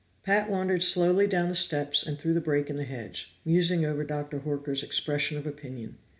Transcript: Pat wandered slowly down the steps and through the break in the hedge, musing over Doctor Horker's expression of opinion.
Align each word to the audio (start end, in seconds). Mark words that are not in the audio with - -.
Pat 0.23 0.49
wandered 0.49 0.81
slowly 0.81 1.27
down 1.27 1.47
the 1.49 1.55
steps 1.55 2.01
and 2.07 2.17
through 2.17 2.33
the 2.33 2.41
break 2.41 2.71
in 2.71 2.75
the 2.75 2.85
hedge, 2.85 3.37
musing 3.45 3.85
over 3.85 4.03
Doctor 4.03 4.39
Horker's 4.39 4.81
expression 4.81 5.37
of 5.37 5.45
opinion. 5.45 5.99